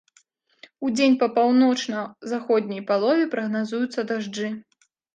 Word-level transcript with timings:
Удзень 0.89 1.17
па 1.25 1.27
паўночна-заходняй 1.35 2.83
палове 2.91 3.31
прагназуюцца 3.37 4.11
дажджы. 4.15 4.55